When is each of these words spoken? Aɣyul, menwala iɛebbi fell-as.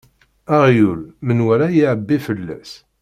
Aɣyul, 0.55 1.01
menwala 1.25 1.67
iɛebbi 1.71 2.17
fell-as. 2.25 2.71